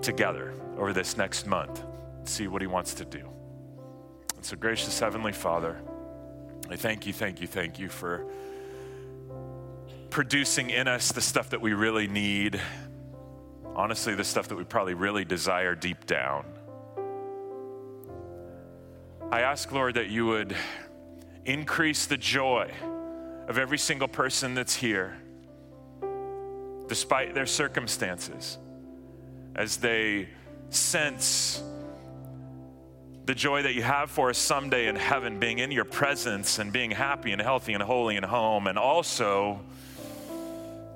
[0.00, 1.82] together over this next month.
[2.24, 3.28] See what he wants to do.
[4.44, 5.80] So, gracious Heavenly Father,
[6.68, 8.26] I thank you, thank you, thank you for
[10.10, 12.60] producing in us the stuff that we really need.
[13.76, 16.44] Honestly, the stuff that we probably really desire deep down.
[19.30, 20.56] I ask, Lord, that you would
[21.44, 22.68] increase the joy
[23.46, 25.16] of every single person that's here,
[26.88, 28.58] despite their circumstances,
[29.54, 30.28] as they
[30.70, 31.62] sense
[33.24, 36.72] the joy that you have for us someday in heaven, being in your presence and
[36.72, 39.60] being happy and healthy and holy and home, and also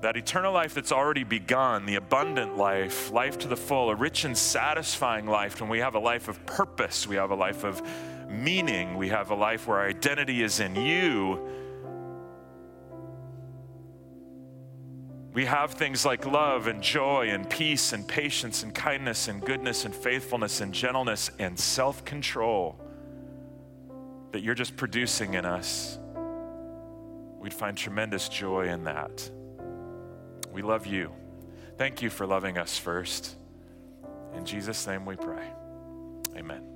[0.00, 4.24] that eternal life that's already begun, the abundant life, life to the full, a rich
[4.24, 7.80] and satisfying life, when we have a life of purpose, we have a life of
[8.28, 11.40] meaning, we have a life where our identity is in you
[15.36, 19.84] We have things like love and joy and peace and patience and kindness and goodness
[19.84, 22.80] and faithfulness and gentleness and self control
[24.32, 25.98] that you're just producing in us.
[27.38, 29.30] We'd find tremendous joy in that.
[30.52, 31.12] We love you.
[31.76, 33.36] Thank you for loving us first.
[34.34, 35.50] In Jesus' name we pray.
[36.34, 36.75] Amen.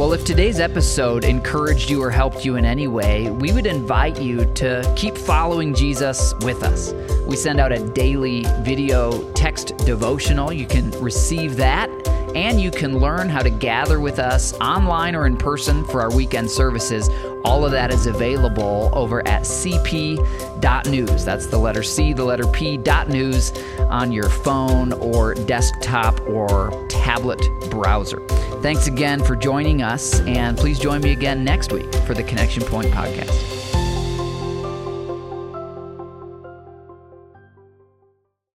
[0.00, 4.18] Well, if today's episode encouraged you or helped you in any way, we would invite
[4.18, 6.94] you to keep following Jesus with us.
[7.26, 10.54] We send out a daily video text devotional.
[10.54, 11.90] You can receive that
[12.34, 16.14] and you can learn how to gather with us online or in person for our
[16.14, 17.08] weekend services.
[17.44, 21.24] All of that is available over at cp.news.
[21.24, 23.52] That's the letter C, the letter P, dot news
[23.88, 28.20] on your phone or desktop or tablet browser.
[28.60, 32.62] Thanks again for joining us, and please join me again next week for the Connection
[32.62, 33.59] Point podcast.